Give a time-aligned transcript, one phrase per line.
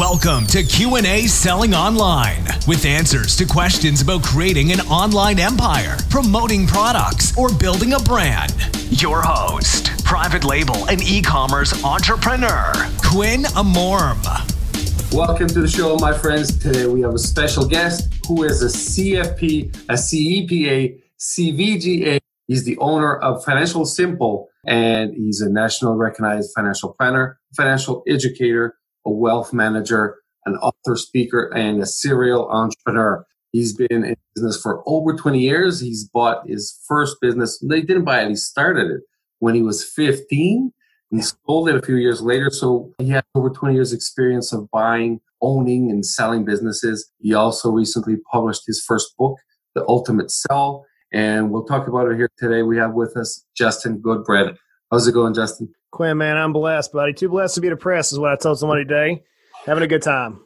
[0.00, 6.66] Welcome to Q&A Selling Online with answers to questions about creating an online empire, promoting
[6.66, 8.54] products, or building a brand.
[8.88, 12.72] Your host, private label and e-commerce entrepreneur,
[13.04, 14.24] Quinn Amorm.
[15.12, 16.58] Welcome to the show, my friends.
[16.58, 22.18] Today we have a special guest who is a CFP, a CEPA, CVGA.
[22.46, 28.76] He's the owner of Financial Simple, and he's a national recognized financial planner, financial educator,
[29.06, 33.24] a wealth manager, an author, speaker, and a serial entrepreneur.
[33.52, 35.80] He's been in business for over 20 years.
[35.80, 37.58] He's bought his first business.
[37.58, 39.00] They didn't buy it, he started it
[39.40, 40.72] when he was 15
[41.10, 42.50] and sold it a few years later.
[42.50, 47.10] So he has over 20 years experience of buying, owning, and selling businesses.
[47.18, 49.36] He also recently published his first book,
[49.74, 50.86] The Ultimate Sell.
[51.12, 52.62] And we'll talk about it here today.
[52.62, 54.56] We have with us Justin Goodbread.
[54.92, 55.72] How's it going, Justin?
[55.90, 57.12] Quinn, man, I'm blessed, buddy.
[57.12, 59.22] Too blessed to be depressed is what I told somebody today.
[59.66, 60.40] Having a good time.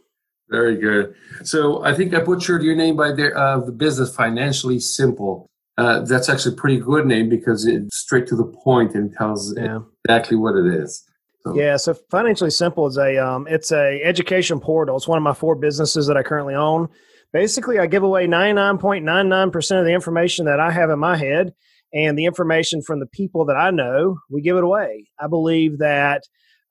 [0.50, 1.14] Very good.
[1.42, 5.46] So I think I butchered your name by the, uh, the business Financially Simple.
[5.76, 9.56] Uh, that's actually a pretty good name because it's straight to the point and tells
[9.56, 9.80] yeah.
[10.04, 11.04] exactly what it is.
[11.42, 11.54] So.
[11.54, 14.96] Yeah, so financially simple is a um, it's a education portal.
[14.96, 16.88] It's one of my four businesses that I currently own.
[17.34, 20.70] Basically, I give away ninety nine point nine nine percent of the information that I
[20.70, 21.52] have in my head
[21.94, 24.18] and the information from the people that I know.
[24.28, 25.06] We give it away.
[25.18, 26.22] I believe that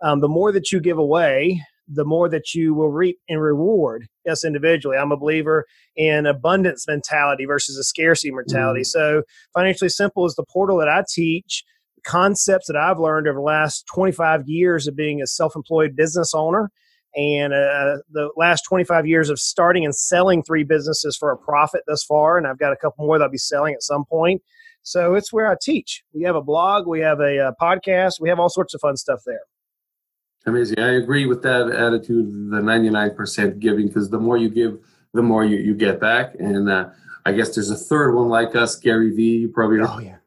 [0.04, 4.08] um, the more that you give away, the more that you will reap and reward
[4.30, 4.98] us individually.
[4.98, 8.82] I'm a believer in abundance mentality versus a scarcity mentality.
[8.82, 8.88] Mm.
[8.88, 11.64] So, financially simple is the portal that I teach
[12.06, 16.34] concepts that I've learned over the last 25 years of being a self employed business
[16.34, 16.70] owner
[17.16, 21.84] and uh, the last 25 years of starting and selling three businesses for a profit
[21.88, 22.38] thus far.
[22.38, 24.42] And I've got a couple more that I'll be selling at some point.
[24.84, 26.04] So, it's where I teach.
[26.14, 28.82] We have a blog, we have a, a uh, podcast, we have all sorts of
[28.82, 29.42] fun stuff there.
[30.46, 30.80] Amazing.
[30.80, 34.78] I agree with that attitude, the 99% giving, because the more you give,
[35.14, 36.36] the more you, you get back.
[36.38, 36.90] And uh,
[37.26, 39.38] I guess there's a third one like us, Gary Vee.
[39.38, 39.88] You probably know.
[39.90, 40.18] Oh, yeah.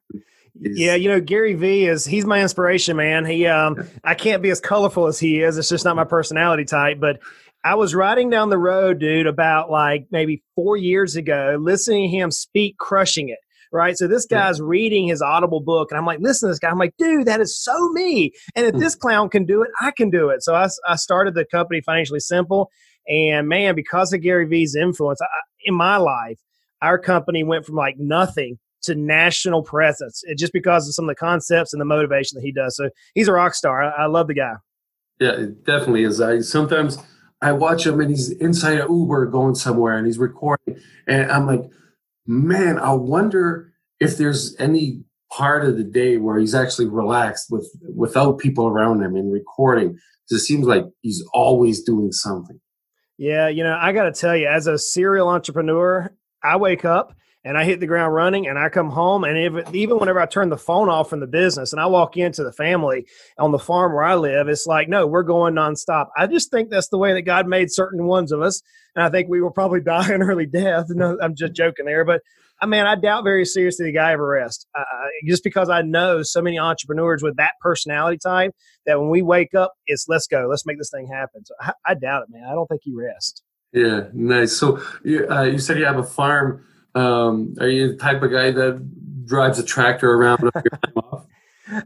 [0.55, 3.27] yeah, you know Gary Vee is he's my inspiration, man.
[3.27, 5.59] He um I can't be as colorful as he is.
[5.59, 7.21] It's just not my personality type, but
[7.63, 12.17] I was riding down the road, dude, about like maybe 4 years ago, listening to
[12.17, 13.39] him speak crushing it
[13.77, 13.97] right?
[13.97, 16.71] So this guy's reading his Audible book, and I'm like, listen to this guy.
[16.71, 18.33] I'm like, dude, that is so me.
[18.55, 18.81] And if hmm.
[18.81, 20.43] this clown can do it, I can do it.
[20.43, 22.71] So I, I started the company Financially Simple.
[23.09, 25.27] And man, because of Gary Vee's influence I,
[25.65, 26.41] in my life,
[26.83, 31.09] our company went from like nothing to national presence it, just because of some of
[31.09, 32.77] the concepts and the motivation that he does.
[32.77, 33.83] So he's a rock star.
[33.83, 34.55] I, I love the guy.
[35.21, 36.21] Yeah, it definitely is.
[36.21, 36.99] I sometimes
[37.41, 41.47] I watch him and he's inside an Uber going somewhere and he's recording, and I'm
[41.47, 41.63] like,
[42.27, 47.69] man, I wonder if there's any part of the day where he's actually relaxed with
[47.95, 49.99] without people around him and recording.
[50.29, 52.61] Because it seems like he's always doing something.
[53.19, 57.15] Yeah, you know, I got to tell you, as a serial entrepreneur, I wake up
[57.47, 60.27] and I hit the ground running and I come home and if, even whenever I
[60.27, 63.07] turn the phone off from the business and I walk into the family
[63.39, 66.09] on the farm where I live, it's like, no, we're going nonstop.
[66.17, 68.63] I just think that's the way that God made certain ones of us.
[68.97, 70.87] And I think we will probably die an early death.
[70.89, 72.21] No, I'm just joking there, but
[72.61, 74.67] I mean, I doubt very seriously the guy ever rests.
[74.77, 74.83] Uh,
[75.27, 78.53] just because I know so many entrepreneurs with that personality type
[78.87, 81.45] that when we wake up, it's let's go, let's make this thing happen.
[81.45, 82.49] So I, I doubt it, man.
[82.51, 83.43] I don't think he rests.
[83.73, 84.57] Yeah, nice.
[84.57, 86.65] So you, uh, you said you have a farm.
[86.97, 91.27] Um, are you the type of guy that drives a tractor around your time off?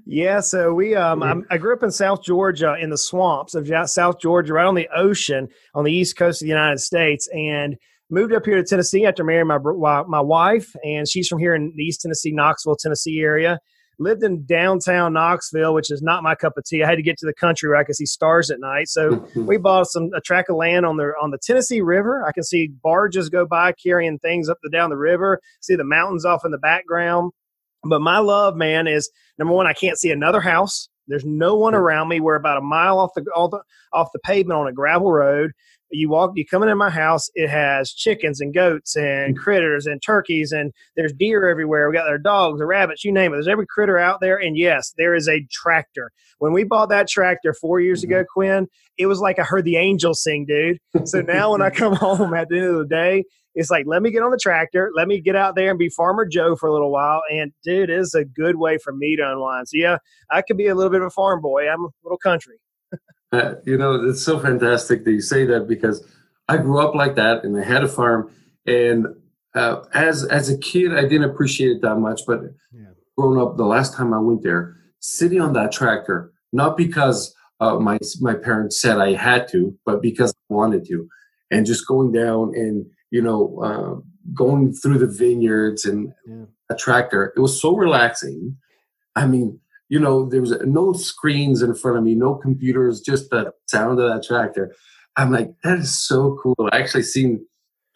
[0.04, 4.20] Yeah, so we um i grew up in South Georgia in the swamps of South
[4.20, 7.78] Georgia, right on the ocean on the east coast of the United States, and
[8.10, 9.58] moved up here to Tennessee after marrying my
[10.02, 13.58] my wife, and she's from here in the East Tennessee, Knoxville, Tennessee area.
[14.00, 16.82] Lived in downtown Knoxville, which is not my cup of tea.
[16.82, 18.88] I had to get to the country where I could see stars at night.
[18.88, 22.26] So we bought some a tract of land on the on the Tennessee River.
[22.26, 25.40] I can see barges go by carrying things up the down the river.
[25.60, 27.32] See the mountains off in the background.
[27.84, 29.66] But my love, man, is number one.
[29.66, 30.88] I can't see another house.
[31.06, 31.80] There's no one hmm.
[31.80, 32.20] around me.
[32.20, 33.60] We're about a mile off the, off the
[33.92, 35.52] off the pavement on a gravel road
[35.90, 40.02] you walk you come into my house it has chickens and goats and critters and
[40.02, 41.88] turkeys and there's deer everywhere.
[41.88, 43.36] We got their dogs the rabbits you name it.
[43.36, 44.36] There's every critter out there.
[44.36, 46.10] And yes there is a tractor.
[46.38, 48.32] When we bought that tractor four years ago mm-hmm.
[48.32, 50.78] quinn it was like i heard the angels sing dude.
[51.04, 54.00] So now when i come home at the end of the day it's like let
[54.02, 54.92] me get on the tractor.
[54.94, 57.22] Let me get out there and be farmer joe for a little while.
[57.30, 59.68] And dude it is a good way for me to unwind.
[59.68, 59.98] So yeah
[60.30, 61.68] i could be a little bit of a farm boy.
[61.68, 62.58] I'm a little country
[63.32, 66.04] uh, you know, it's so fantastic that you say that because
[66.48, 68.30] I grew up like that and I had a farm.
[68.66, 69.06] And
[69.54, 72.22] uh, as as a kid, I didn't appreciate it that much.
[72.26, 72.40] But
[72.72, 72.90] yeah.
[73.16, 77.78] growing up, the last time I went there, sitting on that tractor, not because uh,
[77.78, 81.08] my my parents said I had to, but because I wanted to,
[81.50, 84.00] and just going down and you know uh,
[84.34, 86.44] going through the vineyards and yeah.
[86.70, 88.56] a tractor, it was so relaxing.
[89.16, 93.28] I mean, you know, there was no screens in front of me, no computers, just
[93.28, 94.74] the sound of that tractor.
[95.16, 96.54] I'm like, that is so cool.
[96.72, 97.44] I actually seen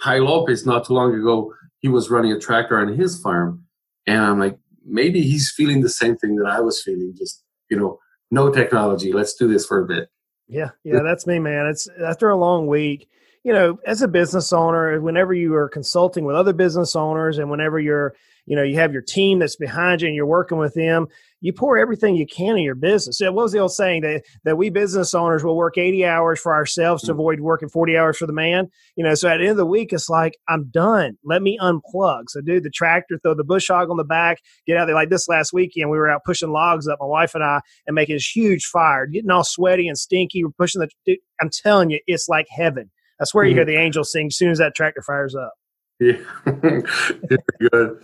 [0.02, 1.54] Tai Lopez not too long ago.
[1.78, 3.64] He was running a tractor on his farm,
[4.06, 7.14] and I'm like, maybe he's feeling the same thing that I was feeling.
[7.16, 8.00] Just you know,
[8.32, 9.12] no technology.
[9.12, 10.08] Let's do this for a bit.
[10.48, 11.66] Yeah, yeah, that's me, man.
[11.66, 13.08] It's after a long week.
[13.44, 17.50] You know, as a business owner, whenever you are consulting with other business owners, and
[17.50, 18.14] whenever you're,
[18.46, 21.06] you know, you have your team that's behind you and you're working with them,
[21.44, 23.20] you pour everything you can in your business.
[23.20, 26.54] What was the old saying that that we business owners will work 80 hours for
[26.54, 27.16] ourselves to mm.
[27.16, 28.68] avoid working 40 hours for the man?
[28.96, 31.18] You know, so at the end of the week, it's like, I'm done.
[31.22, 32.30] Let me unplug.
[32.30, 34.94] So do the tractor, throw the bush hog on the back, get out there.
[34.94, 37.94] Like this last weekend, we were out pushing logs up, my wife and I, and
[37.94, 40.44] making this huge fire, getting all sweaty and stinky.
[40.44, 42.90] We're pushing the, dude, I'm telling you, it's like heaven.
[43.20, 43.50] I swear mm-hmm.
[43.50, 45.52] you hear the angels sing as soon as that tractor fires up.
[46.00, 47.36] Yeah,
[47.70, 48.02] good.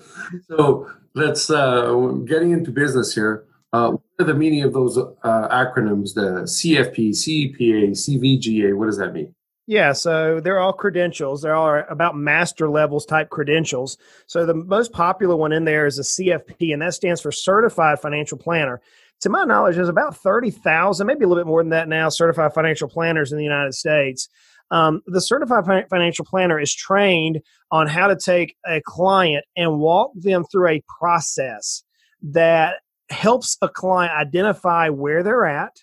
[0.49, 1.93] So let's uh,
[2.25, 3.47] getting into business here.
[3.73, 6.15] Uh, what are the meaning of those uh, acronyms?
[6.15, 8.77] The CFP, CEPA, CVGA.
[8.77, 9.35] What does that mean?
[9.67, 11.43] Yeah, so they're all credentials.
[11.43, 13.99] They're all about master levels type credentials.
[14.27, 18.01] So the most popular one in there is a CFP, and that stands for Certified
[18.01, 18.81] Financial Planner.
[19.21, 22.53] To my knowledge, there's about 30,000, maybe a little bit more than that now, certified
[22.53, 24.29] financial planners in the United States.
[24.71, 27.41] Um, the certified financial planner is trained
[27.71, 31.83] on how to take a client and walk them through a process
[32.23, 32.77] that
[33.11, 35.77] helps a client identify where they're at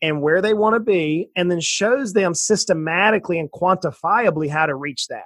[0.00, 4.74] and where they want to be, and then shows them systematically and quantifiably how to
[4.74, 5.22] reach that.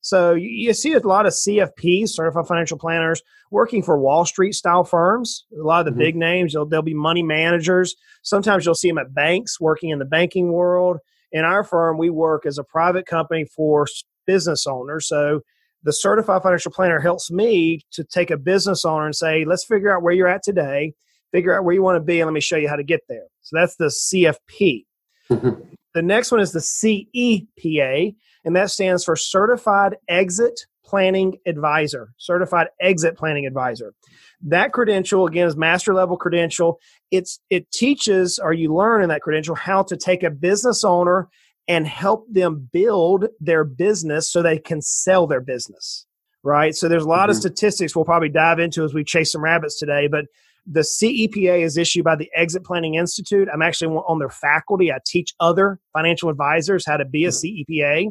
[0.00, 4.82] So you, see a lot of CFPs, certified financial planners, working for Wall Street style
[4.82, 5.44] firms.
[5.52, 6.00] A lot of the mm-hmm.
[6.00, 7.94] big names, they'll, they'll be money managers.
[8.22, 10.98] Sometimes you'll see them at banks, working in the banking world
[11.32, 13.86] in our firm, we work as a private company for
[14.26, 15.08] business owners.
[15.08, 15.40] So
[15.82, 19.94] the certified financial planner helps me to take a business owner and say, let's figure
[19.94, 20.94] out where you're at today,
[21.32, 23.00] figure out where you want to be, and let me show you how to get
[23.08, 23.26] there.
[23.42, 24.84] So that's the CFP.
[25.30, 25.60] Mm-hmm.
[25.92, 28.14] the next one is the CEPA,
[28.46, 32.14] and that stands for Certified Exit Planning Advisor.
[32.16, 33.92] Certified Exit Planning Advisor.
[34.40, 36.80] That credential again is master level credential.
[37.10, 41.28] It's it teaches or you learn in that credential how to take a business owner
[41.66, 46.06] and help them build their business so they can sell their business.
[46.42, 46.74] Right?
[46.74, 47.30] So there's a lot mm-hmm.
[47.32, 50.24] of statistics we'll probably dive into as we chase some rabbits today, but
[50.70, 53.48] the CEPA is issued by the Exit Planning Institute.
[53.52, 54.92] I'm actually on their faculty.
[54.92, 58.08] I teach other financial advisors how to be a CEPA.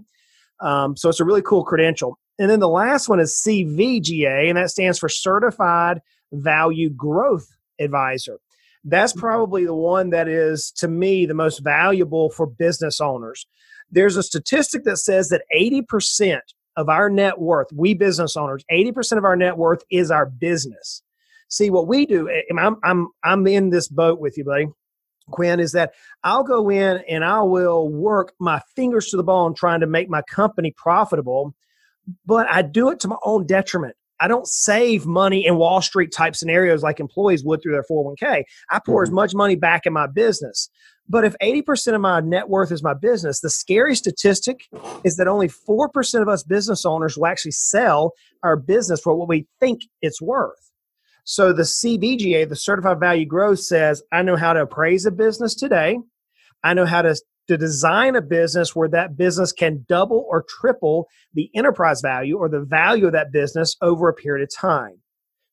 [0.59, 2.19] Um, so it's a really cool credential.
[2.39, 6.01] And then the last one is CVGA, and that stands for Certified
[6.31, 7.47] Value Growth
[7.79, 8.39] Advisor.
[8.83, 9.21] That's mm-hmm.
[9.21, 13.45] probably the one that is, to me, the most valuable for business owners.
[13.89, 16.39] There's a statistic that says that 80%
[16.75, 21.01] of our net worth, we business owners, 80% of our net worth is our business.
[21.49, 24.67] See, what we do, I'm, I'm, I'm in this boat with you, buddy.
[25.29, 25.93] Quinn, is that
[26.23, 30.09] I'll go in and I will work my fingers to the bone trying to make
[30.09, 31.53] my company profitable,
[32.25, 33.95] but I do it to my own detriment.
[34.19, 38.43] I don't save money in Wall Street type scenarios like employees would through their 401k.
[38.69, 39.09] I pour mm-hmm.
[39.09, 40.69] as much money back in my business.
[41.09, 44.65] But if 80% of my net worth is my business, the scary statistic
[45.03, 48.11] is that only 4% of us business owners will actually sell
[48.43, 50.71] our business for what we think it's worth.
[51.23, 55.55] So the CVGA, the Certified Value Growth, says I know how to appraise a business
[55.55, 55.99] today.
[56.63, 57.15] I know how to
[57.47, 62.49] to design a business where that business can double or triple the enterprise value or
[62.49, 65.01] the value of that business over a period of time.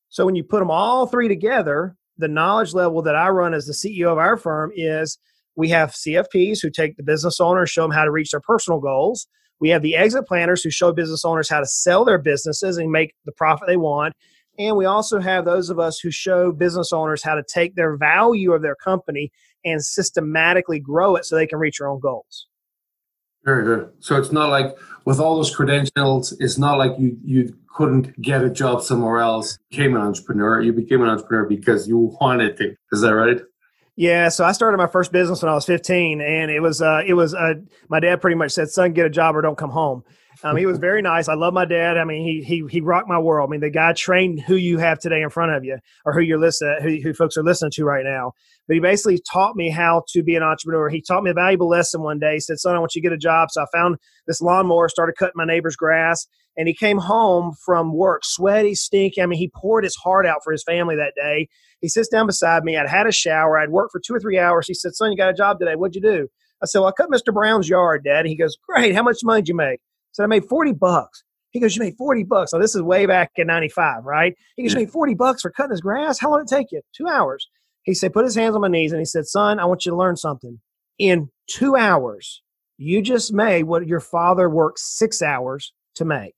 [0.09, 3.65] So when you put them all three together, the knowledge level that I run as
[3.65, 5.17] the CEO of our firm is
[5.55, 8.79] we have CFPs who take the business owners, show them how to reach their personal
[8.79, 9.27] goals.
[9.59, 12.91] We have the exit planners who show business owners how to sell their businesses and
[12.91, 14.13] make the profit they want.
[14.57, 17.97] And we also have those of us who show business owners how to take their
[17.97, 19.31] value of their company
[19.65, 22.47] and systematically grow it so they can reach their own goals.
[23.43, 23.91] Very good.
[23.99, 28.43] So it's not like with all those credentials, it's not like you you couldn't get
[28.43, 30.61] a job somewhere else, became an entrepreneur.
[30.61, 32.75] You became an entrepreneur because you wanted to.
[32.91, 33.41] Is that right?
[33.97, 37.01] Yeah, so I started my first business when I was 15, and it was uh,
[37.05, 37.53] it was uh,
[37.87, 40.03] my dad pretty much said, "Son, get a job or don't come home."
[40.43, 41.29] Um, he was very nice.
[41.29, 41.97] I love my dad.
[41.97, 43.49] I mean, he he he rocked my world.
[43.49, 46.19] I mean, the guy trained who you have today in front of you, or who
[46.19, 48.33] you're listening, who, who folks are listening to right now.
[48.67, 50.89] But he basically taught me how to be an entrepreneur.
[50.89, 52.35] He taught me a valuable lesson one day.
[52.35, 54.89] He said, "Son, I want you to get a job." So I found this lawnmower,
[54.89, 59.21] started cutting my neighbor's grass, and he came home from work, sweaty, stinky.
[59.21, 61.47] I mean, he poured his heart out for his family that day.
[61.81, 62.77] He sits down beside me.
[62.77, 63.59] I'd had a shower.
[63.59, 64.67] I'd worked for two or three hours.
[64.67, 65.75] He said, "Son, you got a job today.
[65.75, 66.27] What'd you do?"
[66.63, 67.33] I said, well, I cut Mr.
[67.33, 68.25] Brown's yard, Dad.
[68.25, 68.95] He goes, great.
[68.95, 69.79] How much money did you make?
[69.79, 71.23] I said, I made 40 bucks.
[71.51, 72.51] He goes, you made 40 bucks.
[72.51, 74.35] So this is way back in 95, right?
[74.55, 76.19] He goes, you made 40 bucks for cutting his grass.
[76.19, 76.81] How long did it take you?
[76.95, 77.47] Two hours.
[77.85, 79.91] He said, put his hands on my knees and he said, son, I want you
[79.91, 80.59] to learn something.
[80.97, 82.41] In two hours,
[82.77, 86.35] you just made what your father worked six hours to make.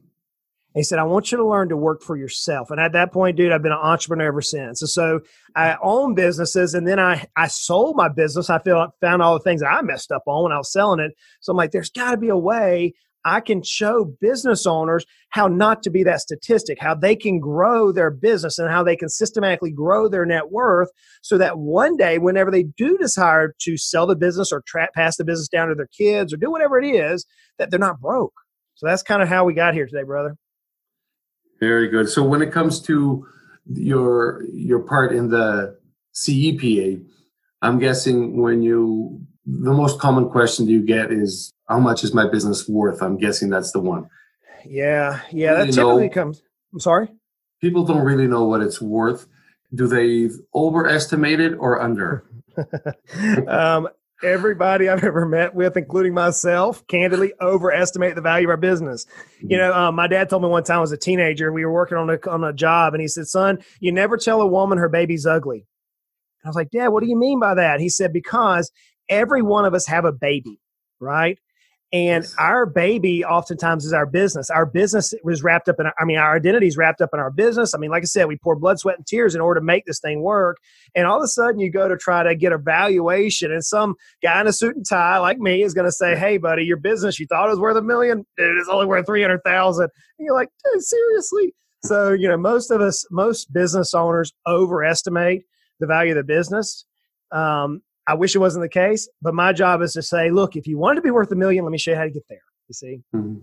[0.76, 2.70] He said, I want you to learn to work for yourself.
[2.70, 4.82] And at that point, dude, I've been an entrepreneur ever since.
[4.82, 5.22] And so
[5.56, 8.52] I own businesses and then I, I sold my business.
[8.52, 11.00] I feel found all the things that I messed up on when I was selling
[11.00, 11.14] it.
[11.40, 12.94] So I'm like, there's got to be a way
[13.28, 17.92] I can show business owners how not to be that statistic, how they can grow
[17.92, 20.90] their business and how they can systematically grow their net worth
[21.22, 25.18] so that one day, whenever they do decide to sell the business or tra- pass
[25.18, 27.26] the business down to their kids or do whatever it is,
[27.58, 28.34] that they're not broke.
[28.76, 30.38] So that's kind of how we got here today, brother.
[31.60, 32.08] Very good.
[32.08, 33.28] So when it comes to
[33.74, 35.78] your your part in the
[36.16, 37.04] CEPA,
[37.62, 42.28] I'm guessing when you the most common question you get is how much is my
[42.28, 43.02] business worth?
[43.02, 44.10] I'm guessing that's the one.
[44.66, 46.42] Yeah, yeah, that typically know, comes.
[46.74, 47.10] I'm sorry.
[47.62, 49.28] People don't really know what it's worth.
[49.74, 52.24] Do they overestimate it or under?
[53.48, 53.88] um,
[54.24, 59.06] everybody I've ever met with, including myself, candidly overestimate the value of our business.
[59.06, 59.52] Mm-hmm.
[59.52, 61.74] You know, um, my dad told me one time I was a teenager, we were
[61.74, 64.78] working on a, on a job, and he said, Son, you never tell a woman
[64.78, 65.66] her baby's ugly.
[66.44, 67.80] I was like, Dad, what do you mean by that?
[67.80, 68.72] He said, Because
[69.10, 70.60] every one of us have a baby,
[71.00, 71.40] right?
[71.94, 74.50] And our baby oftentimes is our business.
[74.50, 77.32] Our business was wrapped up in, I mean, our identity is wrapped up in our
[77.32, 77.74] business.
[77.74, 79.86] I mean, like I said, we pour blood, sweat, and tears in order to make
[79.86, 80.58] this thing work.
[80.96, 83.96] And all of a sudden, you go to try to get a valuation, and some
[84.22, 86.78] guy in a suit and tie like me is going to say, Hey, buddy, your
[86.78, 89.84] business, you thought it was worth a million, it is only worth 300,000.
[89.84, 91.54] And you're like, Dude, seriously?
[91.86, 95.44] So, you know, most of us, most business owners overestimate
[95.80, 96.86] the value of the business.
[97.32, 100.66] Um, I wish it wasn't the case, but my job is to say, look, if
[100.66, 102.42] you wanted to be worth a million, let me show you how to get there.
[102.68, 103.02] You see?
[103.14, 103.40] Mm-hmm.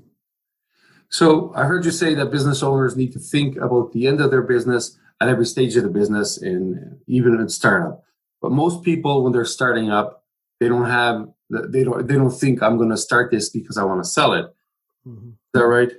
[1.11, 4.31] So I heard you say that business owners need to think about the end of
[4.31, 8.03] their business at every stage of the business and even in startup.
[8.41, 10.25] But most people, when they're starting up,
[10.61, 13.85] they don't have they don't they don't think I'm going to start this because I
[13.85, 14.47] want to sell it.
[15.07, 15.29] Mm-hmm.
[15.29, 15.93] Is that right?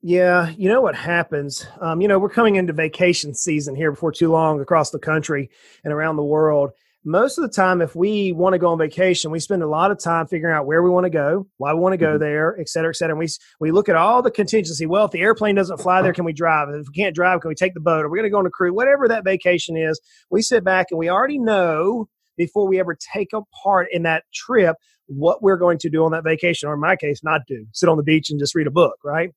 [0.00, 1.66] Yeah, you know what happens.
[1.80, 5.50] Um, you know, we're coming into vacation season here before too long across the country
[5.82, 6.70] and around the world
[7.04, 9.90] most of the time if we want to go on vacation we spend a lot
[9.90, 12.22] of time figuring out where we want to go why we want to go mm-hmm.
[12.24, 13.14] there et cetera et cetera.
[13.14, 13.28] And we,
[13.60, 14.84] we look at all the contingency.
[14.86, 16.68] Well if the airplane doesn't fly there can we drive?
[16.70, 18.04] If we can't drive can we take the boat?
[18.04, 18.74] Are we going to go on a cruise?
[18.74, 20.00] Whatever that vacation is
[20.30, 24.24] we sit back and we already know before we ever take a part in that
[24.32, 24.76] trip
[25.06, 27.88] what we're going to do on that vacation or in my case not do sit
[27.88, 29.30] on the beach and just read a book right?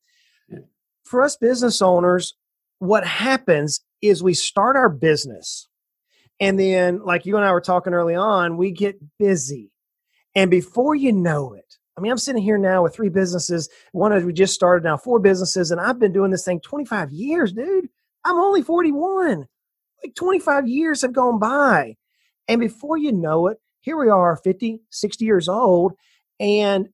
[0.49, 0.59] Yeah.
[1.05, 2.35] for us business owners
[2.79, 5.67] what happens is we start our business
[6.41, 9.71] and then, like you and I were talking early on, we get busy.
[10.33, 13.69] And before you know it, I mean, I'm sitting here now with three businesses.
[13.91, 17.11] One of we just started now, four businesses, and I've been doing this thing 25
[17.11, 17.89] years, dude.
[18.25, 19.45] I'm only 41.
[20.03, 21.95] Like 25 years have gone by.
[22.47, 25.93] And before you know it, here we are 50, 60 years old.
[26.39, 26.89] And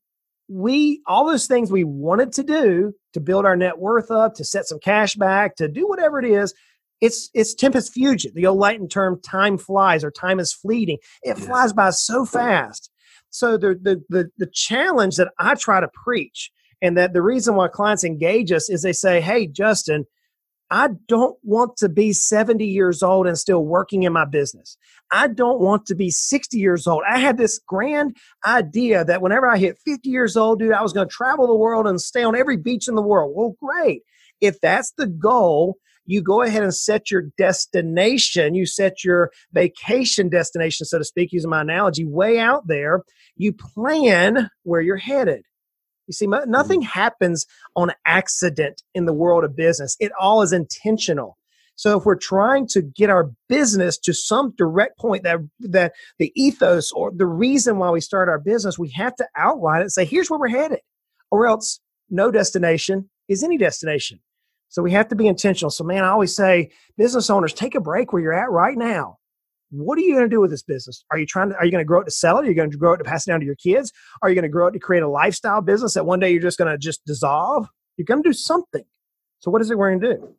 [0.49, 4.43] we, all those things we wanted to do to build our net worth up, to
[4.43, 6.53] set some cash back, to do whatever it is,
[7.01, 8.33] it's it's tempus fugit.
[8.33, 12.91] The old Latin term "time flies" or "time is fleeting." It flies by so fast.
[13.29, 16.51] So the, the the the challenge that I try to preach,
[16.81, 20.05] and that the reason why clients engage us is they say, "Hey, Justin."
[20.69, 24.77] I don't want to be 70 years old and still working in my business.
[25.11, 27.03] I don't want to be 60 years old.
[27.09, 30.91] I had this grand idea that whenever I hit 50 years old, dude, I was
[30.91, 33.31] going to travel the world and stay on every beach in the world.
[33.33, 34.01] Well, great.
[34.41, 35.77] If that's the goal,
[36.07, 41.31] you go ahead and set your destination, you set your vacation destination, so to speak,
[41.31, 43.03] using my analogy, way out there.
[43.35, 45.43] You plan where you're headed.
[46.07, 46.99] You see, nothing mm-hmm.
[46.99, 47.45] happens
[47.75, 49.95] on accident in the world of business.
[49.99, 51.37] It all is intentional.
[51.75, 56.31] So if we're trying to get our business to some direct point that that the
[56.35, 59.91] ethos or the reason why we start our business, we have to outline it and
[59.91, 60.79] say, here's where we're headed.
[61.29, 64.19] Or else no destination is any destination.
[64.69, 65.69] So we have to be intentional.
[65.69, 69.17] So, man, I always say, business owners, take a break where you're at right now.
[69.69, 71.03] what are you going to do with this business?
[71.11, 72.45] Are you trying to, are you going to grow it to sell it?
[72.45, 73.91] Are you going to grow it to pass it down to your kids?
[74.21, 76.41] Are you going to grow it to create a lifestyle business that one day you're
[76.41, 77.67] just going to just dissolve?
[77.97, 78.83] You're going to do something.
[79.39, 80.35] So what is it we're going to do?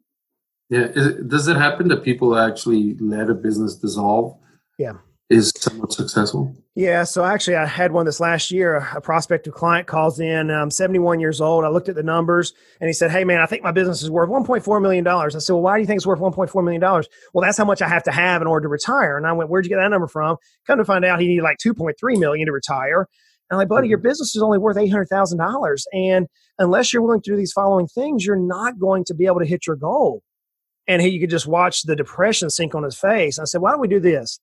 [0.70, 0.88] Yeah.
[0.94, 4.36] It, does it happen that people actually let a business dissolve?
[4.78, 4.92] Yeah
[5.30, 6.54] is somewhat successful?
[6.74, 8.76] Yeah, so actually, I had one this last year.
[8.76, 11.64] A prospective client calls in, um, 71 years old.
[11.64, 14.10] I looked at the numbers and he said, Hey, man, I think my business is
[14.10, 15.06] worth $1.4 million.
[15.06, 16.80] I said, Well, why do you think it's worth $1.4 million?
[16.80, 19.16] Well, that's how much I have to have in order to retire.
[19.16, 20.36] And I went, Where'd you get that number from?
[20.66, 23.08] Come to find out, he needed like 2.3 million to retire.
[23.50, 24.08] And I'm like, buddy, your mm-hmm.
[24.08, 25.82] business is only worth $800,000.
[25.92, 26.26] And
[26.58, 29.46] unless you're willing to do these following things, you're not going to be able to
[29.46, 30.22] hit your goal.
[30.86, 33.38] And he, you could just watch the depression sink on his face.
[33.38, 34.38] I said, Why don't we do this?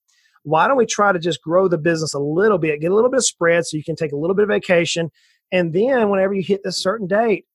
[0.46, 3.10] Why don't we try to just grow the business a little bit, get a little
[3.10, 5.10] bit of spread so you can take a little bit of vacation.
[5.52, 7.46] And then whenever you hit this certain date,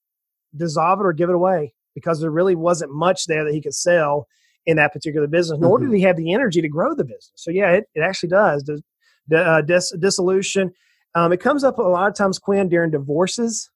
[0.57, 3.75] dissolve it or give it away because there really wasn't much there that he could
[3.75, 4.27] sell
[4.67, 5.91] in that particular business, nor mm-hmm.
[5.91, 7.33] did he have the energy to grow the business.
[7.37, 8.65] So, yeah, it, it actually does.
[9.29, 10.73] The, uh, dis- dissolution.
[11.15, 13.71] Um, it comes up a lot of times, Quinn, during divorces,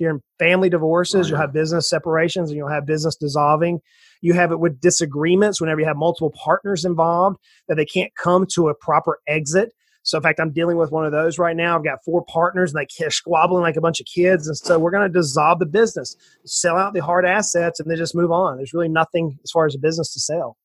[0.00, 1.26] during family divorces.
[1.26, 3.80] Oh, you'll have business separations and you'll have business dissolving.
[4.22, 7.38] You have it with disagreements whenever you have multiple partners involved
[7.68, 9.72] that they can't come to a proper exit.
[10.02, 11.76] So, in fact, I'm dealing with one of those right now.
[11.76, 14.48] I've got four partners and they're squabbling like a bunch of kids.
[14.48, 16.16] And so, we're going to dissolve the business,
[16.46, 18.56] sell out the hard assets, and then just move on.
[18.56, 20.56] There's really nothing as far as a business to sell.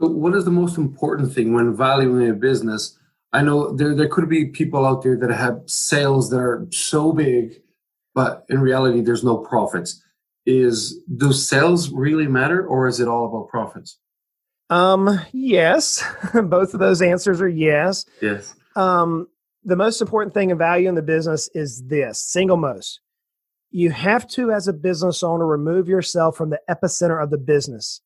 [0.00, 2.98] So, what is the most important thing when valuing a business?
[3.32, 7.12] I know there, there could be people out there that have sales that are so
[7.12, 7.62] big,
[8.14, 10.02] but in reality, there's no profits
[10.46, 13.98] is do sales really matter or is it all about profits?
[14.70, 16.02] Um, yes.
[16.34, 18.04] Both of those answers are yes.
[18.22, 18.54] Yes.
[18.76, 19.28] Um,
[19.64, 23.00] the most important thing in value in the business is this single most.
[23.70, 28.00] You have to, as a business owner, remove yourself from the epicenter of the business.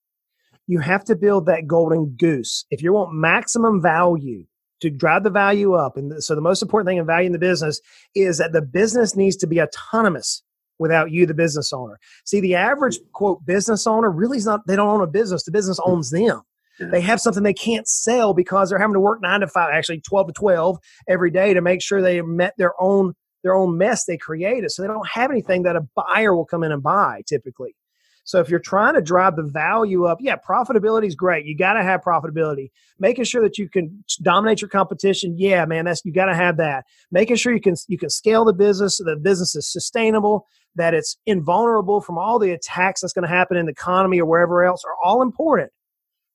[0.66, 2.64] You have to build that golden goose.
[2.70, 4.46] If you want maximum value
[4.90, 7.38] to drive the value up, and so the most important thing in value in the
[7.38, 7.80] business
[8.14, 10.42] is that the business needs to be autonomous
[10.78, 11.98] without you, the business owner.
[12.24, 15.52] See, the average quote business owner really is not, they don't own a business, the
[15.52, 15.90] business hmm.
[15.90, 16.42] owns them.
[16.80, 20.00] They have something they can't sell because they're having to work nine to five, actually
[20.00, 23.14] 12 to 12 every day to make sure they met their own
[23.44, 24.70] their own mess they created.
[24.70, 27.76] So they don't have anything that a buyer will come in and buy typically.
[28.24, 31.44] So if you're trying to drive the value up, yeah, profitability is great.
[31.44, 32.70] You got to have profitability.
[32.98, 36.56] Making sure that you can dominate your competition, yeah, man, that's you got to have
[36.56, 36.84] that.
[37.10, 40.94] Making sure you can you can scale the business so the business is sustainable, that
[40.94, 44.64] it's invulnerable from all the attacks that's going to happen in the economy or wherever
[44.64, 45.70] else are all important.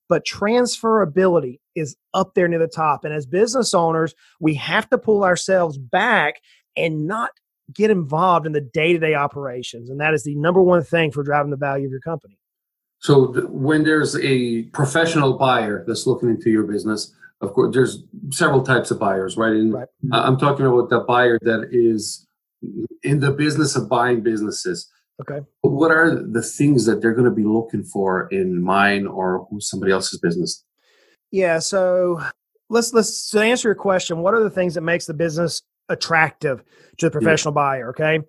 [0.08, 3.04] But transferability is up there near the top.
[3.04, 6.36] And as business owners, we have to pull ourselves back
[6.76, 7.32] and not
[7.74, 11.52] get involved in the day-to-day operations and that is the number one thing for driving
[11.52, 12.38] the value of your company.
[13.00, 18.64] So when there's a professional buyer that's looking into your business of course there's several
[18.64, 19.54] types of buyers right?
[19.54, 19.88] And right.
[20.12, 22.28] i'm talking about the buyer that is
[23.04, 24.92] in the business of buying businesses.
[25.22, 25.46] Okay.
[25.62, 29.92] What are the things that they're going to be looking for in mine or somebody
[29.92, 30.64] else's business?
[31.32, 32.22] Yeah so
[32.70, 36.64] let's let's to answer your question what are the things that makes the business attractive
[36.98, 37.56] to the professional yeah.
[37.56, 37.90] buyer.
[37.90, 38.20] Okay.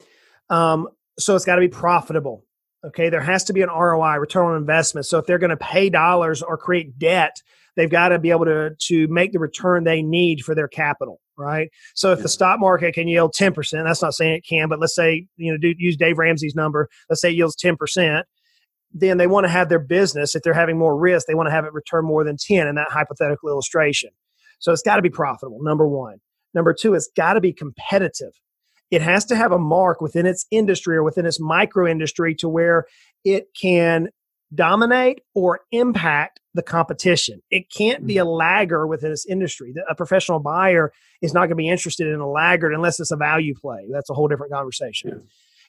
[0.49, 2.45] Um, so it's got to be profitable.
[2.85, 3.11] Okay.
[3.11, 5.07] There has to be an ROI, return on investment.
[5.07, 7.43] So if they're going to pay dollars or create debt,
[7.77, 11.21] they've got to be able to, to make the return they need for their capital.
[11.37, 11.71] Right.
[11.95, 12.25] So if yeah.
[12.25, 15.53] the stock market can yield 10%, that's not saying it can, but let's say, you
[15.53, 16.89] know, do, use Dave Ramsey's number.
[17.09, 18.25] Let's say it yields 10%
[18.93, 21.53] then they want to have their business if they're having more risk they want to
[21.53, 24.11] have it return more than 10 in that hypothetical illustration
[24.59, 26.19] so it's got to be profitable number one
[26.55, 28.33] Number two, it's got to be competitive.
[28.91, 32.49] It has to have a mark within its industry or within its micro industry to
[32.49, 32.87] where
[33.25, 34.09] it can
[34.53, 37.41] dominate or impact the competition.
[37.51, 38.31] It can't be a mm-hmm.
[38.31, 39.73] lagger within its industry.
[39.89, 43.17] A professional buyer is not going to be interested in a laggard unless it's a
[43.17, 43.87] value play.
[43.91, 45.11] That's a whole different conversation.
[45.11, 45.23] Yeah.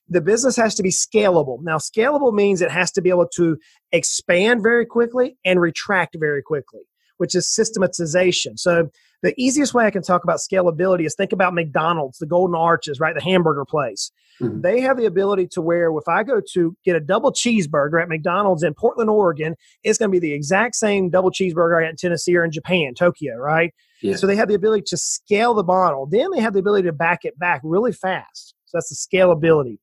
[0.10, 1.60] The business has to be scalable.
[1.62, 3.58] Now, scalable means it has to be able to
[3.91, 6.82] expand very quickly and retract very quickly,
[7.22, 8.58] which is systematization.
[8.58, 8.90] So
[9.22, 13.00] the easiest way I can talk about scalability is think about McDonald's, the Golden Arches,
[13.00, 13.14] right?
[13.14, 14.12] The hamburger place.
[14.42, 14.62] Mm-hmm.
[14.62, 18.10] They have the ability to where if I go to get a double cheeseburger at
[18.10, 21.92] McDonald's in Portland, Oregon, it's going to be the exact same double cheeseburger I get
[21.92, 23.72] in Tennessee or in Japan, Tokyo, right?
[24.02, 24.16] Yeah.
[24.16, 26.08] So they have the ability to scale the model.
[26.08, 28.56] Then they have the ability to back it back really fast.
[28.66, 29.78] So that's the scalability.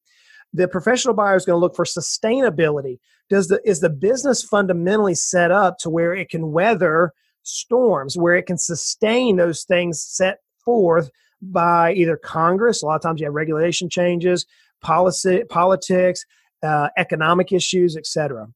[0.53, 2.99] The professional buyer is going to look for sustainability.
[3.31, 7.13] Does the is the business fundamentally set up to where it can weather
[7.49, 12.83] storms where it can sustain those things set forth by either Congress.
[12.83, 14.47] A lot of times you have regulation changes,
[14.81, 16.25] policy, politics,
[16.63, 18.49] uh, economic issues, etc.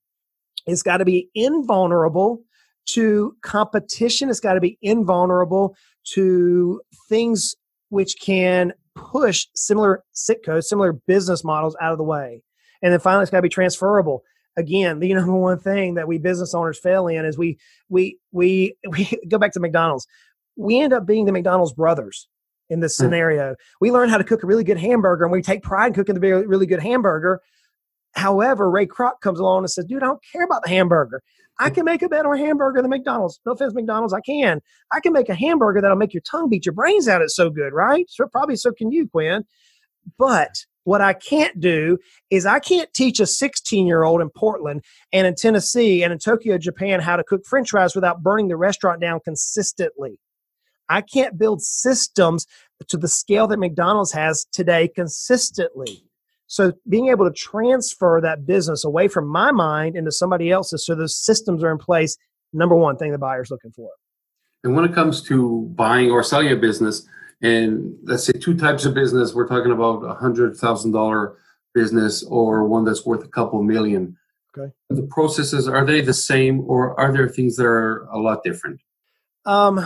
[0.67, 2.43] It's got to be invulnerable
[2.87, 4.29] to competition.
[4.29, 5.77] It's got to be invulnerable
[6.15, 7.55] to things
[7.91, 12.43] which can push similar SIC codes, similar business models out of the way.
[12.83, 14.23] And then finally, it's got to be transferable.
[14.57, 18.77] Again, the number one thing that we business owners fail in is we we we
[18.89, 20.07] we go back to McDonald's.
[20.57, 22.29] We end up being the McDonald's brothers
[22.69, 23.05] in this hmm.
[23.05, 23.57] scenario.
[23.81, 26.15] We learn how to cook a really good hamburger, and we take pride in cooking
[26.15, 27.41] the really good hamburger.
[28.15, 31.23] However, Ray Kroc comes along and says, "Dude, I don't care about the hamburger.
[31.59, 33.41] I can make a better hamburger than McDonald's.
[33.47, 34.61] No offense, McDonald's, I can.
[34.93, 37.23] I can make a hamburger that'll make your tongue beat your brains out.
[37.23, 38.07] It's so good, right?
[38.09, 39.45] So probably so can you, Quinn.
[40.19, 41.99] But what I can't do
[42.31, 46.19] is I can't teach a 16 year old in Portland and in Tennessee and in
[46.19, 50.19] Tokyo, Japan how to cook french fries without burning the restaurant down consistently.
[50.89, 52.47] I can't build systems
[52.89, 56.05] to the scale that McDonald's has today consistently.
[56.49, 60.95] So being able to transfer that business away from my mind into somebody else's so
[60.95, 62.19] those systems are in place,
[62.53, 63.91] number one thing the buyer's looking for.
[64.65, 67.09] And when it comes to buying or selling a business,
[67.43, 71.37] and let's say two types of business, we're talking about a hundred thousand dollar
[71.75, 74.17] business or one that's worth a couple million.
[74.57, 74.73] Okay.
[74.91, 78.81] The processes are they the same or are there things that are a lot different?
[79.45, 79.85] Um,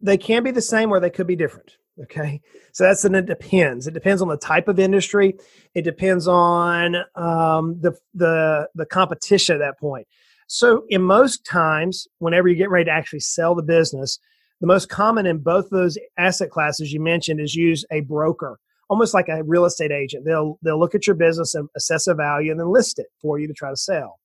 [0.00, 1.76] they can be the same or they could be different.
[2.02, 2.40] Okay.
[2.72, 3.86] So that's and it depends.
[3.86, 5.34] It depends on the type of industry.
[5.74, 10.06] It depends on um, the the the competition at that point.
[10.46, 14.18] So in most times, whenever you get ready to actually sell the business,
[14.60, 19.14] the most common in both those asset classes you mentioned is use a broker, almost
[19.14, 20.24] like a real estate agent.
[20.24, 23.38] They'll they'll look at your business and assess a value and then list it for
[23.38, 24.18] you to try to sell.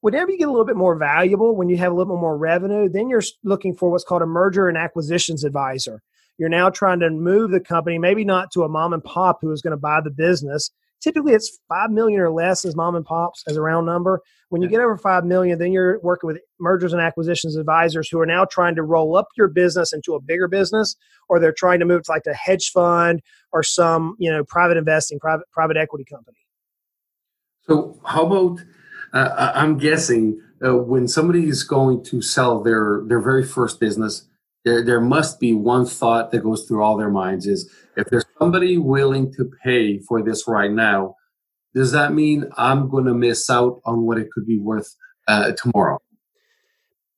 [0.00, 2.38] Whenever you get a little bit more valuable, when you have a little bit more
[2.38, 6.02] revenue, then you're looking for what's called a merger and acquisitions advisor
[6.38, 9.50] you're now trying to move the company, maybe not to a mom and pop who
[9.50, 10.70] is going to buy the business.
[11.00, 14.20] Typically, it's five million or less as mom and pops as a round number.
[14.48, 18.18] When you get over five million, then you're working with mergers and acquisitions advisors who
[18.18, 20.96] are now trying to roll up your business into a bigger business,
[21.28, 23.20] or they're trying to move to like a hedge fund
[23.52, 26.38] or some you know private investing, private private equity company.
[27.62, 28.64] So, how about?
[29.12, 34.26] Uh, I'm guessing uh, when somebody is going to sell their their very first business,
[34.64, 38.24] there, there must be one thought that goes through all their minds is if there's
[38.38, 41.14] somebody willing to pay for this right now,
[41.74, 44.94] does that mean I'm going to miss out on what it could be worth
[45.26, 45.98] uh, tomorrow?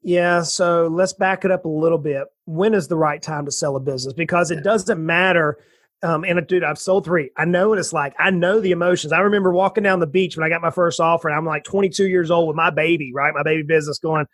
[0.03, 2.25] Yeah, so let's back it up a little bit.
[2.47, 4.15] When is the right time to sell a business?
[4.15, 5.59] Because it doesn't matter.
[6.03, 7.31] Um, and dude, I've sold three.
[7.37, 8.15] I know what it's like.
[8.19, 9.13] I know the emotions.
[9.13, 11.65] I remember walking down the beach when I got my first offer, and I'm like
[11.65, 13.35] 22 years old with my baby, right?
[13.35, 14.25] My baby business going,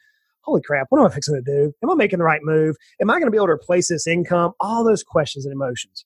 [0.42, 1.72] holy crap, what am I fixing to do?
[1.82, 2.76] Am I making the right move?
[3.00, 4.52] Am I going to be able to replace this income?
[4.60, 6.04] All those questions and emotions.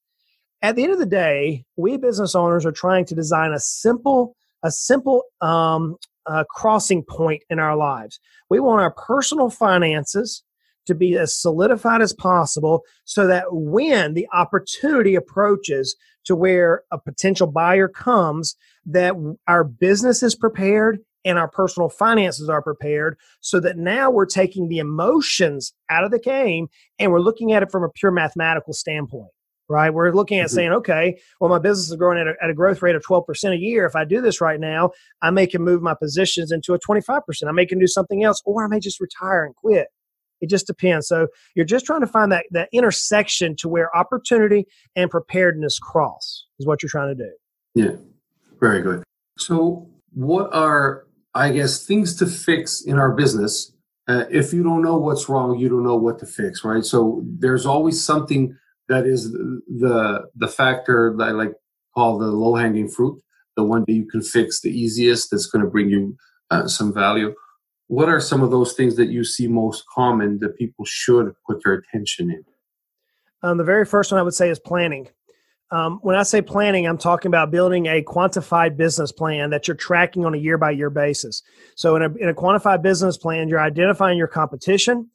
[0.63, 4.37] At the end of the day, we business owners are trying to design a simple,
[4.63, 5.97] a simple um,
[6.27, 8.21] uh, crossing point in our lives.
[8.51, 10.43] We want our personal finances
[10.87, 16.99] to be as solidified as possible so that when the opportunity approaches to where a
[16.99, 19.15] potential buyer comes that
[19.47, 24.69] our business is prepared and our personal finances are prepared so that now we're taking
[24.69, 26.69] the emotions out of the game
[26.99, 29.31] and we're looking at it from a pure mathematical standpoint
[29.71, 29.91] right?
[29.91, 30.55] We're looking at mm-hmm.
[30.55, 33.53] saying okay well my business is growing at a, at a, growth rate of 12%
[33.53, 33.87] a year.
[33.87, 34.91] If i do this right now
[35.23, 38.43] i may can move my positions into a 25% i may can do something else
[38.45, 39.89] or i may just retire and quit.
[40.41, 41.07] It just depends.
[41.07, 46.47] So you're just trying to find that that intersection to where opportunity and preparedness cross
[46.59, 47.31] is what you're trying to do.
[47.75, 47.97] Yeah.
[48.59, 49.03] Very good.
[49.37, 51.05] So what are
[51.35, 53.73] I guess, things to fix in our business.
[54.09, 56.85] Uh, if you don't know what's wrong, you don't know what to fix, right?
[56.85, 58.57] So there's always something
[58.91, 61.55] that is the the factor that I like
[61.95, 63.23] call the low hanging fruit,
[63.57, 66.17] the one that you can fix the easiest, that's going to bring you
[66.51, 67.35] uh, some value.
[67.87, 71.63] What are some of those things that you see most common that people should put
[71.65, 72.45] their attention in?
[73.43, 75.09] Um, the very first one I would say is planning.
[75.73, 79.77] Um, when I say planning, I'm talking about building a quantified business plan that you're
[79.77, 81.43] tracking on a year by year basis.
[81.77, 85.11] So, in a, in a quantified business plan, you're identifying your competition.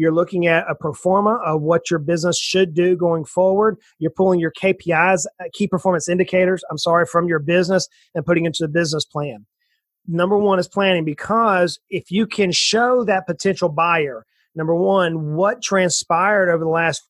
[0.00, 3.76] You're looking at a pro forma of what your business should do going forward.
[3.98, 8.46] You're pulling your KPIs, uh, key performance indicators, I'm sorry, from your business and putting
[8.46, 9.44] into the business plan.
[10.08, 15.60] Number one is planning because if you can show that potential buyer, number one, what
[15.60, 17.02] transpired over the last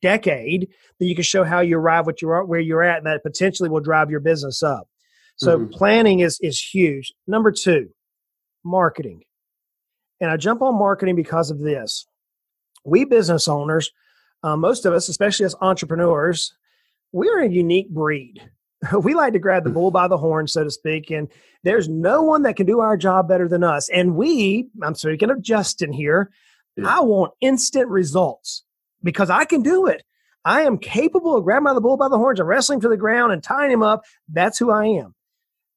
[0.00, 0.68] decade
[1.00, 3.22] that you can show how you arrive what you are where you're at and that
[3.22, 4.86] potentially will drive your business up
[5.34, 5.72] so mm-hmm.
[5.72, 7.88] planning is is huge number two
[8.64, 9.22] marketing
[10.20, 12.06] and i jump on marketing because of this
[12.84, 13.90] we business owners
[14.42, 16.54] uh, most of us especially as entrepreneurs
[17.12, 18.40] we're a unique breed
[19.02, 21.28] we like to grab the bull by the horn, so to speak, and
[21.62, 23.88] there's no one that can do our job better than us.
[23.90, 26.30] And we, I'm speaking of Justin here,
[26.76, 26.96] yeah.
[26.96, 28.64] I want instant results
[29.02, 30.02] because I can do it.
[30.44, 33.32] I am capable of grabbing the bull by the horns and wrestling to the ground
[33.32, 34.02] and tying him up.
[34.28, 35.14] That's who I am.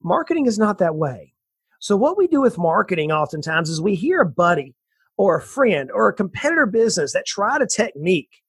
[0.02, 1.34] Marketing is not that way.
[1.80, 4.74] So, what we do with marketing oftentimes is we hear a buddy
[5.18, 8.44] or a friend or a competitor business that tried a technique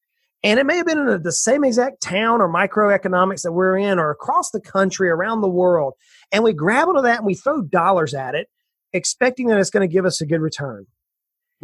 [0.47, 3.99] and it may have been in the same exact town or microeconomics that we're in
[3.99, 5.95] or across the country, around the world.
[6.31, 8.49] And we grab onto that and we throw dollars at it,
[8.93, 10.87] expecting that it's going to give us a good return.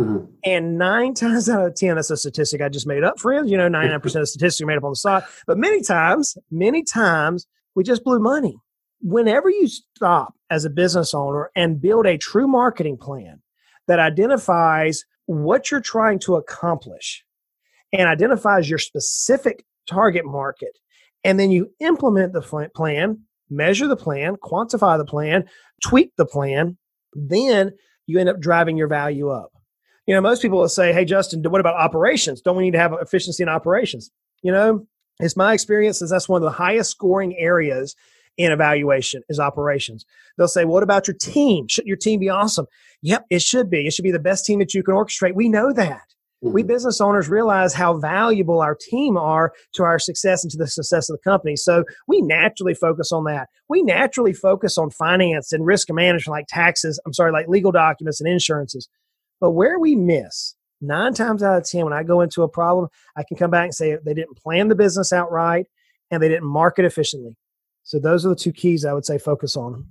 [0.00, 0.24] Mm-hmm.
[0.44, 3.52] And nine times out of 10, that's a statistic I just made up, friends.
[3.52, 5.22] You know, 99% of statistics made up on the side.
[5.46, 8.56] But many times, many times, we just blew money.
[9.00, 13.42] Whenever you stop as a business owner and build a true marketing plan
[13.92, 17.26] that identifies what you're trying to accomplish,
[17.92, 20.78] and identifies your specific target market.
[21.24, 22.40] And then you implement the
[22.74, 25.44] plan, measure the plan, quantify the plan,
[25.82, 26.78] tweak the plan.
[27.12, 27.72] Then
[28.06, 29.52] you end up driving your value up.
[30.06, 32.40] You know, most people will say, Hey, Justin, what about operations?
[32.40, 34.10] Don't we need to have efficiency in operations?
[34.42, 34.86] You know,
[35.20, 37.94] it's my experience is that's one of the highest scoring areas
[38.36, 40.04] in evaluation is operations.
[40.36, 41.68] They'll say, What about your team?
[41.68, 42.66] Should your team be awesome?
[43.02, 43.86] Yep, it should be.
[43.86, 45.34] It should be the best team that you can orchestrate.
[45.34, 46.02] We know that.
[46.42, 46.54] Mm-hmm.
[46.54, 50.66] We business owners realize how valuable our team are to our success and to the
[50.66, 51.56] success of the company.
[51.56, 53.48] So we naturally focus on that.
[53.68, 58.20] We naturally focus on finance and risk management, like taxes, I'm sorry, like legal documents
[58.20, 58.88] and insurances.
[59.40, 62.88] But where we miss, nine times out of 10, when I go into a problem,
[63.16, 65.66] I can come back and say they didn't plan the business outright
[66.10, 67.36] and they didn't market efficiently.
[67.82, 69.86] So those are the two keys I would say focus on.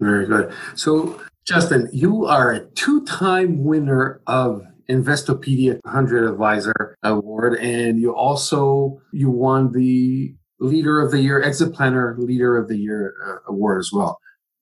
[0.00, 0.52] Very good.
[0.74, 8.14] So, Justin, you are a two time winner of Investopedia 100 Advisor Award, and you
[8.14, 13.50] also you won the Leader of the Year, Exit Planner Leader of the Year uh,
[13.50, 14.18] award as well.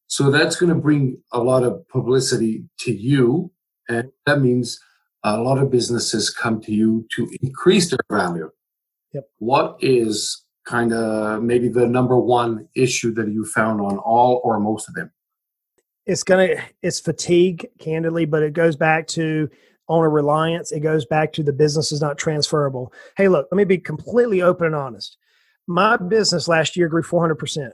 [0.06, 3.50] So that's going to bring a lot of publicity to you,
[3.88, 4.80] and that means
[5.22, 8.50] a lot of businesses come to you to increase their value.
[9.12, 9.24] Yep.
[9.38, 14.60] What is kind of maybe the number one issue that you found on all or
[14.60, 15.10] most of them?
[16.06, 19.48] It's gonna it's fatigue, candidly, but it goes back to
[19.88, 20.72] owner reliance.
[20.72, 22.92] It goes back to the business is not transferable.
[23.16, 25.16] Hey, look, let me be completely open and honest.
[25.66, 27.70] My business last year grew 400%.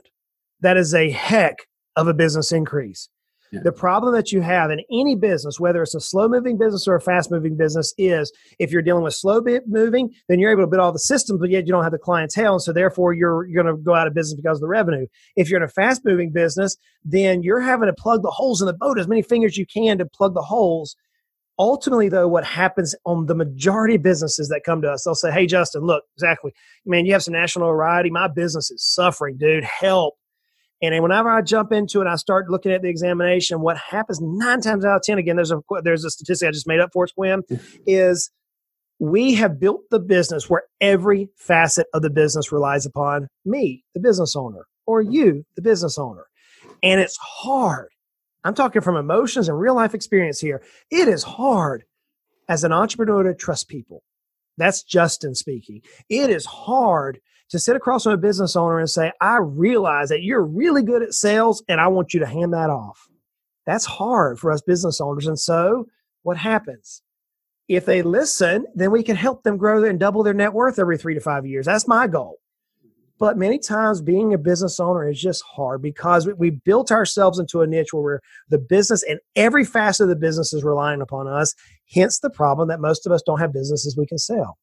[0.61, 3.09] That is a heck of a business increase.
[3.51, 3.61] Yeah.
[3.63, 6.95] The problem that you have in any business, whether it's a slow moving business or
[6.95, 10.67] a fast moving business, is if you're dealing with slow moving, then you're able to
[10.67, 12.53] build all the systems, but yet you don't have the clientele.
[12.53, 15.07] And so therefore you're, you're going to go out of business because of the revenue.
[15.35, 18.67] If you're in a fast moving business, then you're having to plug the holes in
[18.67, 20.95] the boat as many fingers you can to plug the holes
[21.59, 25.31] ultimately though what happens on the majority of businesses that come to us they'll say
[25.31, 26.53] hey justin look exactly
[26.85, 30.15] man you have some national notoriety my business is suffering dude help
[30.81, 34.61] and whenever i jump into it i start looking at the examination what happens nine
[34.61, 37.03] times out of ten again there's a there's a statistic i just made up for
[37.05, 37.43] us Quinn,
[37.85, 38.31] is
[38.99, 43.99] we have built the business where every facet of the business relies upon me the
[43.99, 46.25] business owner or you the business owner
[46.83, 47.89] and it's hard
[48.47, 50.61] I'm talking from emotions and real life experience here.
[50.89, 51.83] It is hard
[52.47, 54.03] as an entrepreneur to trust people.
[54.57, 55.81] That's Justin speaking.
[56.07, 60.23] It is hard to sit across from a business owner and say, I realize that
[60.23, 63.07] you're really good at sales and I want you to hand that off.
[63.65, 65.27] That's hard for us business owners.
[65.27, 65.87] And so
[66.23, 67.01] what happens?
[67.67, 70.97] If they listen, then we can help them grow and double their net worth every
[70.97, 71.65] three to five years.
[71.65, 72.39] That's my goal.
[73.19, 77.61] But many times being a business owner is just hard because we built ourselves into
[77.61, 81.27] a niche where we're the business and every facet of the business is relying upon
[81.27, 81.55] us.
[81.93, 84.57] Hence the problem that most of us don't have businesses we can sell.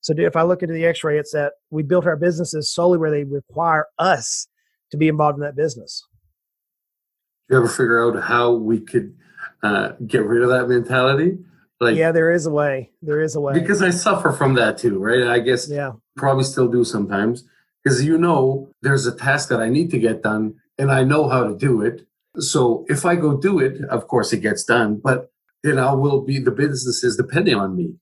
[0.00, 3.10] So if I look into the x-ray, it's that we built our businesses solely where
[3.10, 4.46] they require us
[4.90, 6.04] to be involved in that business.
[7.48, 9.16] Do you ever figure out how we could
[9.62, 11.38] uh, get rid of that mentality?
[11.80, 12.90] Like, yeah, there is a way.
[13.02, 13.52] There is a way.
[13.52, 15.28] Because I suffer from that too, right?
[15.28, 15.92] I guess yeah.
[16.16, 17.44] probably still do sometimes
[17.84, 21.28] because you know there's a task that I need to get done and I know
[21.28, 22.06] how to do it.
[22.38, 25.30] So if I go do it, of course it gets done, but
[25.62, 27.94] then I will be the businesses depending on me.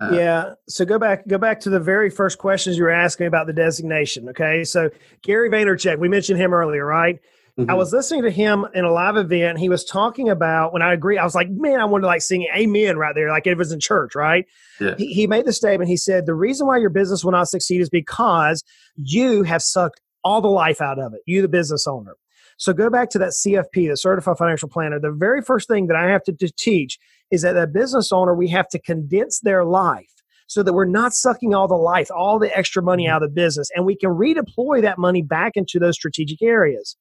[0.00, 0.54] Uh, yeah.
[0.68, 3.52] So go back, go back to the very first questions you were asking about the
[3.52, 4.28] designation.
[4.28, 4.64] Okay.
[4.64, 4.90] So
[5.22, 7.18] Gary Vaynerchuk, we mentioned him earlier, right?
[7.58, 7.70] Mm-hmm.
[7.70, 9.58] I was listening to him in a live event.
[9.58, 12.20] He was talking about when I agree, I was like, man, I wanted to like
[12.20, 14.44] sing amen right there, like it was in church, right?
[14.78, 14.94] Yeah.
[14.98, 15.88] He, he made the statement.
[15.88, 18.62] He said, the reason why your business will not succeed is because
[18.96, 22.16] you have sucked all the life out of it, you, the business owner.
[22.58, 24.98] So go back to that CFP, the Certified Financial Planner.
[24.98, 26.98] The very first thing that I have to, to teach
[27.30, 30.12] is that a business owner, we have to condense their life
[30.48, 33.14] so that we're not sucking all the life, all the extra money mm-hmm.
[33.14, 36.96] out of the business, and we can redeploy that money back into those strategic areas.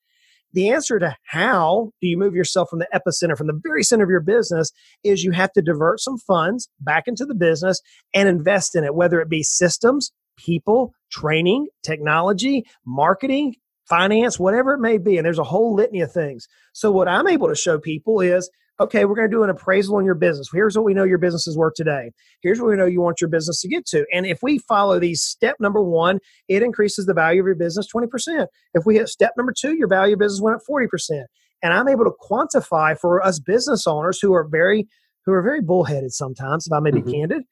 [0.54, 4.06] The answer to how do you move yourself from the epicenter, from the very center
[4.06, 4.72] of your business,
[5.04, 7.82] is you have to divert some funds back into the business
[8.14, 13.56] and invest in it, whether it be systems, people, training, technology, marketing,
[13.90, 15.18] finance, whatever it may be.
[15.18, 16.48] And there's a whole litany of things.
[16.74, 19.96] So, what I'm able to show people is okay, we're going to do an appraisal
[19.96, 20.50] on your business.
[20.52, 22.12] Here's what we know your business is worth today.
[22.42, 24.06] Here's what we know you want your business to get to.
[24.12, 27.88] And if we follow these, step number one, it increases the value of your business
[27.94, 28.48] 20%.
[28.74, 31.24] If we hit step number two, your value of business went up 40%.
[31.64, 34.88] And I'm able to quantify for us business owners who are very,
[35.26, 37.12] who are very bullheaded sometimes, if I may be mm-hmm.
[37.12, 37.44] candid,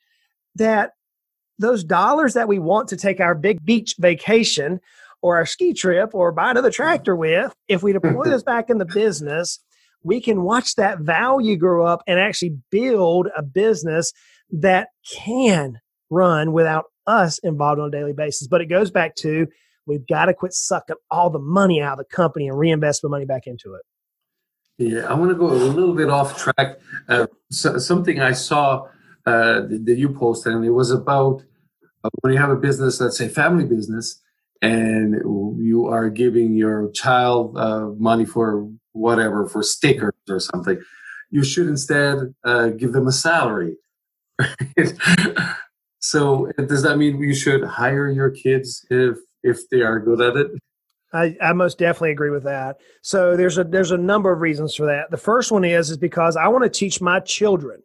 [0.56, 0.92] that
[1.58, 4.82] those dollars that we want to take our big beach vacation
[5.22, 8.78] or our ski trip or buy another tractor with, if we deploy this back in
[8.78, 9.60] the business,
[10.04, 14.12] we can watch that value grow up and actually build a business
[14.52, 18.48] that can run without us involved on a daily basis.
[18.48, 19.48] But it goes back to
[19.86, 23.10] we've got to quit sucking all the money out of the company and reinvest the
[23.10, 23.82] money back into it.
[24.78, 26.80] Yeah, I want to go a little bit off track.
[27.08, 28.88] Uh, so, something I saw
[29.26, 31.44] uh, that you posted, and it was about
[32.04, 34.20] uh, when you have a business, let's say family business,
[34.64, 35.16] and
[35.62, 40.82] you are giving your child uh, money for whatever for stickers or something
[41.30, 43.76] you should instead uh, give them a salary
[44.40, 44.94] right?
[46.00, 50.38] so does that mean you should hire your kids if if they are good at
[50.38, 50.52] it
[51.16, 52.78] I, I most definitely agree with that.
[53.04, 55.12] So there's a there's a number of reasons for that.
[55.12, 57.84] The first one is is because I want to teach my children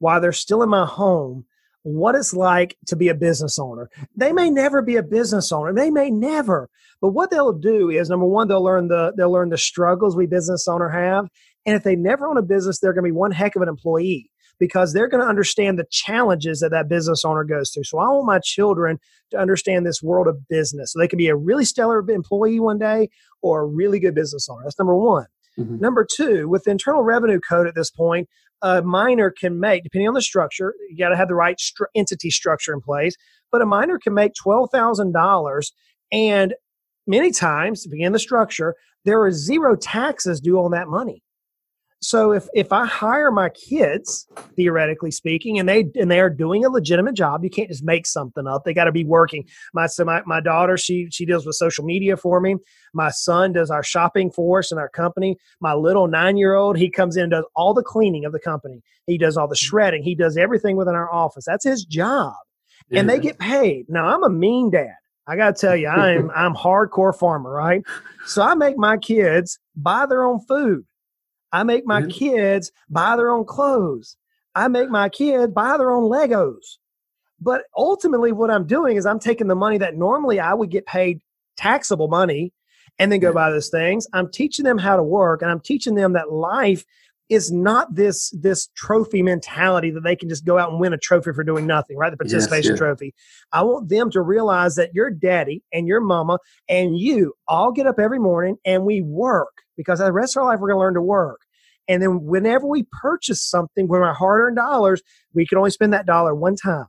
[0.00, 1.46] while they're still in my home
[1.82, 3.88] what it's like to be a business owner.
[4.16, 5.72] They may never be a business owner.
[5.72, 6.68] They may never.
[7.00, 10.26] But what they'll do is number one, they'll learn the they'll learn the struggles we
[10.26, 11.28] business owner have.
[11.66, 13.68] And if they never own a business, they're going to be one heck of an
[13.68, 17.84] employee because they're going to understand the challenges that that business owner goes through.
[17.84, 18.98] So I want my children
[19.30, 20.92] to understand this world of business.
[20.92, 23.08] So they can be a really stellar employee one day
[23.42, 24.62] or a really good business owner.
[24.64, 25.26] That's number one.
[25.58, 25.78] Mm-hmm.
[25.78, 28.28] Number two, with the Internal Revenue Code at this point,
[28.62, 31.60] a minor can make, depending on the structure, you got to have the right
[31.94, 33.14] entity structure in place,
[33.52, 35.72] but a minor can make $12,000
[36.12, 36.54] and
[37.06, 41.22] many times, on the structure, there are zero taxes due on that money.
[42.00, 46.64] So if if I hire my kids, theoretically speaking, and they and they are doing
[46.64, 48.64] a legitimate job, you can't just make something up.
[48.64, 49.44] They got to be working.
[49.74, 52.56] My so my, my daughter, she she deals with social media for me.
[52.94, 55.36] My son does our shopping for us in our company.
[55.60, 58.40] My little nine year old, he comes in and does all the cleaning of the
[58.40, 58.80] company.
[59.06, 59.66] He does all the mm-hmm.
[59.66, 60.02] shredding.
[60.04, 61.44] He does everything within our office.
[61.46, 62.34] That's his job,
[62.90, 63.00] yeah.
[63.00, 63.86] and they get paid.
[63.88, 64.94] Now I'm a mean dad.
[65.26, 67.82] I got to tell you, I'm I'm hardcore farmer, right?
[68.26, 70.84] So I make my kids buy their own food.
[71.52, 72.10] I make my mm-hmm.
[72.10, 74.16] kids buy their own clothes.
[74.54, 76.78] I make my kids buy their own Legos.
[77.40, 80.86] But ultimately, what I'm doing is I'm taking the money that normally I would get
[80.86, 81.20] paid
[81.56, 82.52] taxable money
[82.98, 84.06] and then go buy those things.
[84.12, 86.84] I'm teaching them how to work and I'm teaching them that life
[87.28, 90.98] is not this this trophy mentality that they can just go out and win a
[90.98, 92.10] trophy for doing nothing, right?
[92.10, 92.86] The participation yes, yeah.
[92.86, 93.14] trophy.
[93.52, 97.86] I want them to realize that your daddy and your mama and you all get
[97.86, 100.80] up every morning and we work because the rest of our life we're going to
[100.80, 101.40] learn to work.
[101.88, 105.00] And then whenever we purchase something with our hard-earned dollars,
[105.32, 106.84] we can only spend that dollar one time.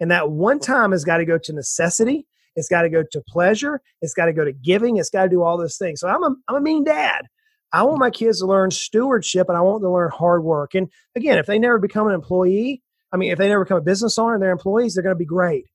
[0.00, 2.26] And that one time has got to go to necessity.
[2.56, 3.82] It's got to go to pleasure.
[4.00, 4.96] It's got to go to giving.
[4.96, 6.00] It's got to do all those things.
[6.00, 7.26] So I'm a, I'm a mean dad.
[7.72, 10.74] I want my kids to learn stewardship and I want them to learn hard work.
[10.74, 12.82] And again, if they never become an employee,
[13.12, 15.18] I mean, if they never become a business owner and they're employees, they're going to
[15.18, 15.66] be great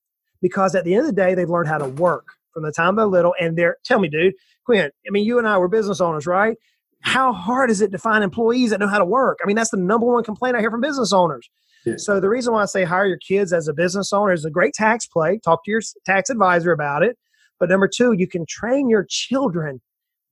[0.41, 2.95] because at the end of the day, they've learned how to work from the time
[2.95, 3.33] they're little.
[3.39, 4.33] And they're, tell me, dude,
[4.67, 6.58] Quinn, I mean, you and I were business owners, right?
[6.99, 9.39] How hard is it to find employees that know how to work?
[9.41, 11.49] I mean, that's the number one complaint I hear from business owners.
[11.86, 11.93] Yeah.
[11.95, 14.49] So the reason why I say hire your kids as a business owner is a
[14.49, 15.39] great tax play.
[15.41, 17.17] Talk to your tax advisor about it.
[17.62, 19.80] But number two, you can train your children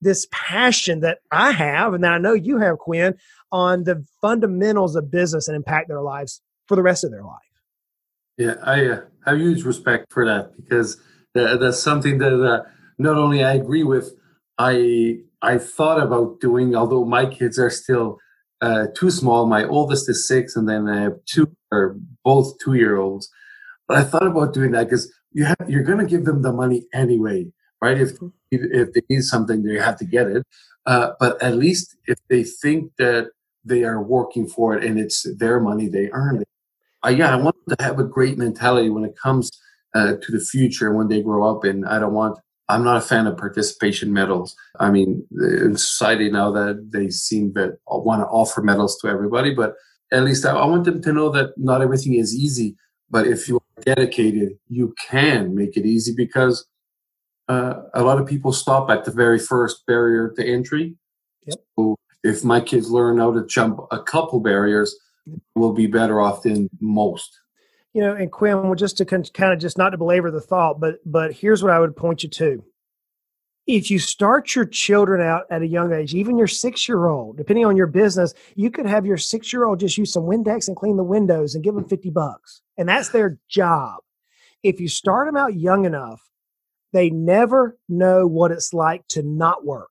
[0.01, 3.15] this passion that I have and that I know you have, Quinn,
[3.53, 7.39] on the fundamentals of business and impact their lives for the rest of their life.
[8.37, 10.97] Yeah, I uh, have huge respect for that because
[11.35, 12.63] that, that's something that uh,
[12.97, 14.11] not only I agree with,
[14.57, 16.75] I I thought about doing.
[16.75, 18.19] Although my kids are still
[18.61, 22.73] uh, too small, my oldest is six, and then I have two, or both two
[22.75, 23.29] year olds.
[23.87, 26.53] But I thought about doing that because you have you're going to give them the
[26.53, 27.47] money anyway
[27.81, 27.99] right?
[27.99, 28.11] If
[28.51, 30.43] if they need something, they have to get it.
[30.85, 33.29] Uh, but at least if they think that
[33.63, 36.47] they are working for it and it's their money, they earn it.
[37.05, 39.51] Uh, yeah, I want them to have a great mentality when it comes
[39.95, 41.63] uh, to the future when they grow up.
[41.63, 42.39] And I don't want.
[42.67, 44.55] I'm not a fan of participation medals.
[44.79, 49.53] I mean, in society now that they seem that want to offer medals to everybody,
[49.53, 49.75] but
[50.11, 52.75] at least I, I want them to know that not everything is easy.
[53.09, 56.65] But if you are dedicated, you can make it easy because
[57.47, 60.95] uh, a lot of people stop at the very first barrier to entry.
[61.45, 61.57] Yep.
[61.77, 64.95] So if my kids learn how to jump a couple barriers,
[65.53, 67.39] we'll be better off than most.
[67.95, 70.81] You know, and Quinn, well, just to kind of just not to belabor the thought,
[70.81, 72.61] but but here's what I would point you to.
[73.67, 77.37] If you start your children out at a young age, even your six year old,
[77.37, 80.67] depending on your business, you could have your six year old just use some Windex
[80.67, 82.61] and clean the windows and give them 50 bucks.
[82.77, 84.01] And that's their job.
[84.61, 86.21] If you start them out young enough,
[86.91, 89.89] they never know what it's like to not work.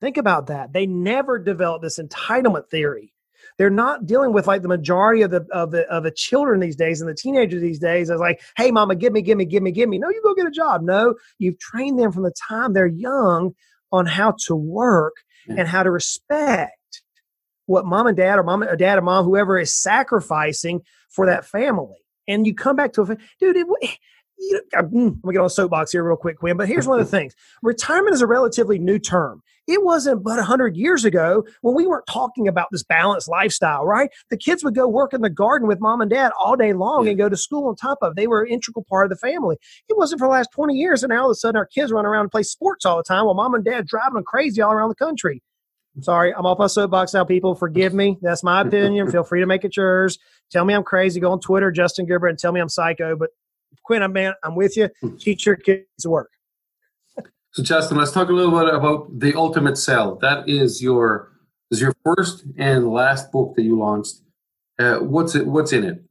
[0.00, 0.72] Think about that.
[0.72, 3.12] They never develop this entitlement theory.
[3.60, 6.76] They're not dealing with like the majority of the of the of the children these
[6.76, 9.62] days and the teenagers these days as like, hey mama, give me, give me, give
[9.62, 9.98] me, give me.
[9.98, 10.80] No, you go get a job.
[10.80, 13.54] No, you've trained them from the time they're young
[13.92, 15.12] on how to work
[15.46, 17.02] and how to respect
[17.66, 20.80] what mom and dad or mom or dad or mom, whoever is sacrificing
[21.10, 21.98] for that family.
[22.26, 23.66] And you come back to a dude, it,
[24.40, 26.56] you know, I'm gonna get on a soapbox here real quick, Quinn.
[26.56, 29.42] But here's one of the things: retirement is a relatively new term.
[29.66, 34.10] It wasn't but hundred years ago when we weren't talking about this balanced lifestyle, right?
[34.30, 37.06] The kids would go work in the garden with mom and dad all day long
[37.06, 38.16] and go to school on top of.
[38.16, 39.56] They were an integral part of the family.
[39.88, 41.92] It wasn't for the last twenty years, and now all of a sudden our kids
[41.92, 44.62] run around and play sports all the time while mom and dad driving them crazy
[44.62, 45.42] all around the country.
[45.96, 47.54] I'm sorry, I'm off my soapbox now, people.
[47.54, 48.16] Forgive me.
[48.22, 49.10] That's my opinion.
[49.10, 50.18] Feel free to make it yours.
[50.50, 51.20] Tell me I'm crazy.
[51.20, 53.16] Go on Twitter, Justin Goodbread, and tell me I'm psycho.
[53.16, 53.30] But
[53.84, 54.88] Quinn, I'm man, I'm with you.
[55.00, 55.16] Hmm.
[55.16, 56.30] Teach your kids to work.
[57.52, 60.18] So Justin, let's talk a little bit about the Ultimate Sale.
[60.22, 61.32] That is your
[61.70, 64.20] is your first and last book that you launched.
[64.78, 65.46] Uh, what's it?
[65.46, 66.02] What's in it?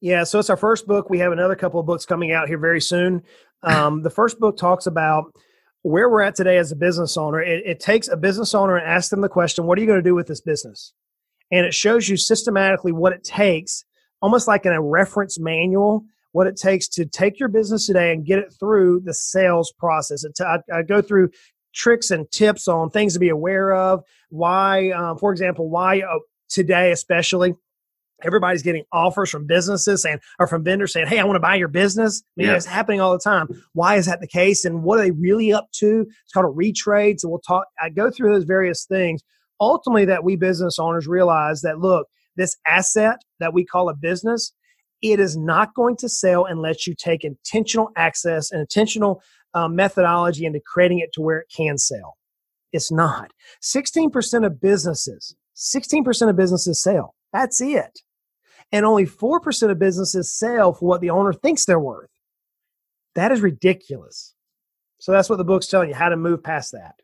[0.00, 1.08] Yeah, so it's our first book.
[1.08, 3.22] We have another couple of books coming out here very soon.
[3.62, 5.32] Um, the first book talks about
[5.82, 7.40] where we're at today as a business owner.
[7.40, 10.02] It, it takes a business owner and asks them the question, "What are you going
[10.02, 10.94] to do with this business?"
[11.52, 13.84] And it shows you systematically what it takes,
[14.20, 18.24] almost like in a reference manual what it takes to take your business today and
[18.24, 20.24] get it through the sales process.
[20.40, 21.30] I, go through
[21.74, 24.02] tricks and tips on things to be aware of.
[24.30, 26.18] Why, um, for example, why uh,
[26.48, 27.54] today, especially,
[28.22, 31.56] everybody's getting offers from businesses and or from vendors saying, "Hey, I want to buy
[31.56, 32.56] your business." I mean, yeah.
[32.56, 33.48] it's happening all the time.
[33.72, 34.64] Why is that the case?
[34.64, 36.06] And what are they really up to?
[36.24, 37.20] It's called a retrade.
[37.20, 37.66] So we'll talk.
[37.80, 39.22] I go through those various things.
[39.60, 42.06] Ultimately, that we business owners realize that look,
[42.36, 44.52] this asset that we call a business
[45.02, 49.22] it is not going to sell unless you take intentional access and intentional
[49.54, 52.16] um, methodology into creating it to where it can sell.
[52.72, 53.32] It's not.
[53.62, 57.14] 16% of businesses, 16% of businesses sell.
[57.32, 58.00] That's it.
[58.72, 62.10] And only 4% of businesses sell for what the owner thinks they're worth.
[63.16, 64.34] That is ridiculous.
[65.00, 66.94] So that's what the book's telling you how to move past that.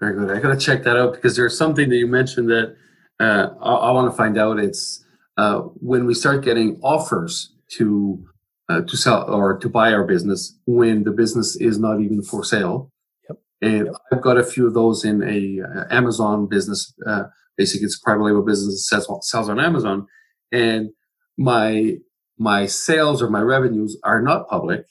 [0.00, 0.36] Very good.
[0.36, 2.74] I got to check that out because there's something that you mentioned that
[3.20, 4.58] uh, I, I want to find out.
[4.58, 5.01] It's
[5.36, 8.22] uh, when we start getting offers to
[8.68, 12.44] uh, to sell or to buy our business when the business is not even for
[12.44, 12.90] sale.
[13.28, 13.38] Yep.
[13.62, 13.94] And yep.
[14.12, 16.94] I've got a few of those in a uh, Amazon business.
[17.06, 17.24] Uh,
[17.56, 20.06] basically, it's a private label business that sells, sells on Amazon,
[20.50, 20.90] and
[21.36, 21.96] my
[22.38, 24.84] my sales or my revenues are not public.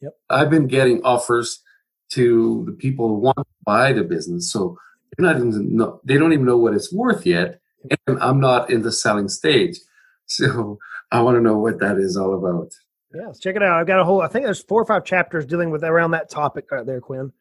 [0.00, 0.12] Yep.
[0.30, 1.62] I've been getting offers
[2.10, 4.76] to the people who want to buy the business, so
[5.16, 7.61] they're not even know, they don't even know what it's worth yet
[8.06, 9.78] and I'm not in the selling stage.
[10.26, 10.78] So
[11.10, 12.72] I want to know what that is all about.
[13.14, 13.78] Yeah, let's check it out.
[13.78, 16.30] I've got a whole, I think there's four or five chapters dealing with around that
[16.30, 17.32] topic right there, Quinn.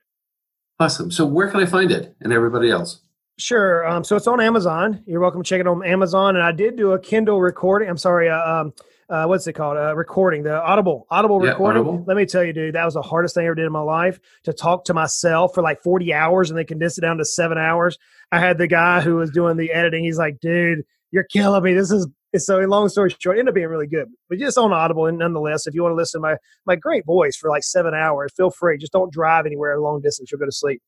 [0.80, 1.10] Awesome.
[1.12, 3.00] So where can I find it and everybody else?
[3.38, 3.88] Sure.
[3.88, 5.04] Um, so it's on Amazon.
[5.06, 6.36] You're welcome to check it on Amazon.
[6.36, 7.90] And I did do a Kindle recording.
[7.90, 8.30] I'm sorry.
[8.30, 8.74] Uh, um,
[9.10, 9.78] uh, what's it called?
[9.78, 11.82] Uh, recording the Audible Audible yeah, recording.
[11.82, 12.04] Audible.
[12.08, 13.82] Let me tell you, dude, that was the hardest thing I ever did in my
[13.82, 17.26] life to talk to myself for like 40 hours and they condensed it down to
[17.26, 17.98] seven hours.
[18.32, 20.04] I had the guy who was doing the editing.
[20.04, 21.74] He's like, dude, you're killing me.
[21.74, 22.08] This is
[22.38, 22.60] so.
[22.60, 25.06] Long story short, ended up being really good, but just on Audible.
[25.06, 27.94] And nonetheless, if you want to listen to my my great voice for like seven
[27.94, 28.78] hours, feel free.
[28.78, 30.32] Just don't drive anywhere long distance.
[30.32, 30.82] You'll go to sleep.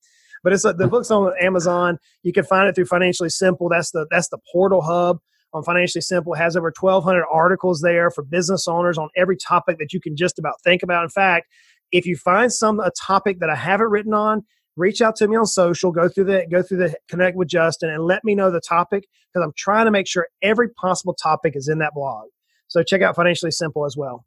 [0.43, 1.97] But it's uh, the book's on Amazon.
[2.23, 3.69] You can find it through Financially Simple.
[3.69, 5.19] That's the that's the portal hub
[5.53, 6.33] on Financially Simple.
[6.33, 10.15] It has over 1,200 articles there for business owners on every topic that you can
[10.15, 11.03] just about think about.
[11.03, 11.47] In fact,
[11.91, 14.43] if you find some a topic that I haven't written on,
[14.75, 15.91] reach out to me on social.
[15.91, 19.07] Go through the go through the connect with Justin and let me know the topic
[19.33, 22.27] because I'm trying to make sure every possible topic is in that blog.
[22.67, 24.25] So check out Financially Simple as well.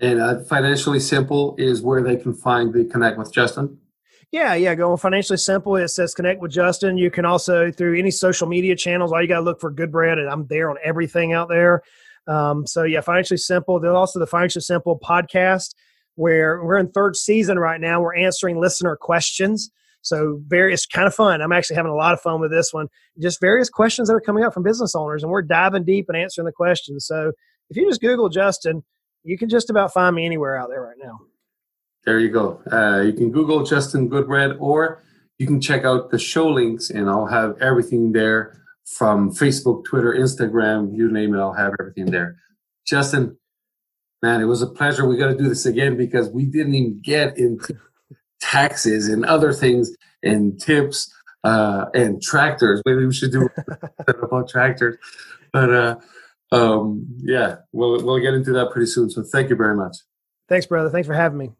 [0.00, 3.78] And uh, Financially Simple is where they can find the connect with Justin.
[4.32, 4.76] Yeah, yeah.
[4.76, 5.74] Go on financially simple.
[5.74, 6.96] It says connect with Justin.
[6.96, 9.12] You can also through any social media channels.
[9.12, 11.82] All you got to look for Goodbread, and I'm there on everything out there.
[12.28, 13.80] Um, so yeah, financially simple.
[13.80, 15.74] There's also the financially simple podcast
[16.14, 18.00] where we're in third season right now.
[18.00, 19.70] We're answering listener questions.
[20.02, 21.42] So various kind of fun.
[21.42, 22.88] I'm actually having a lot of fun with this one.
[23.20, 26.16] Just various questions that are coming up from business owners, and we're diving deep and
[26.16, 27.06] answering the questions.
[27.06, 27.32] So
[27.68, 28.82] if you just Google Justin,
[29.24, 31.18] you can just about find me anywhere out there right now.
[32.06, 32.62] There you go.
[32.72, 35.04] Uh, you can Google Justin Goodbread, or
[35.38, 40.14] you can check out the show links, and I'll have everything there from Facebook, Twitter,
[40.14, 41.38] Instagram, you name it.
[41.38, 42.36] I'll have everything there.
[42.86, 43.36] Justin,
[44.22, 45.06] man, it was a pleasure.
[45.06, 47.76] We got to do this again because we didn't even get into
[48.40, 51.12] taxes and other things and tips
[51.44, 52.82] uh, and tractors.
[52.84, 53.48] Maybe we should do
[54.08, 54.96] about tractors.
[55.52, 55.96] But uh,
[56.52, 59.10] um, yeah, we'll we'll get into that pretty soon.
[59.10, 59.96] So thank you very much.
[60.48, 60.90] Thanks, brother.
[60.90, 61.50] Thanks for having me.